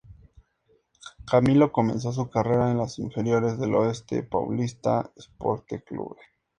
[1.27, 6.17] Camilo comenzó su carrera en las inferiores del Oeste Paulista Esporte Clube.